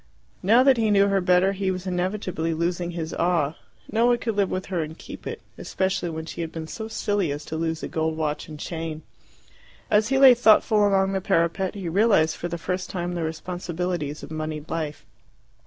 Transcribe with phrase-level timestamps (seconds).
[0.41, 3.53] Now that he knew her better, he was inevitably losing his awe:
[3.91, 6.87] no one could live with her and keep it, especially when she had been so
[6.87, 9.03] silly as to lose a gold watch and chain.
[9.91, 14.23] As he lay thoughtful along the parapet, he realized for the first time the responsibilities
[14.23, 15.05] of monied life.